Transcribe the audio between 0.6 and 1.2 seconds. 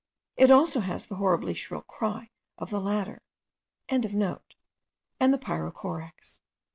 has the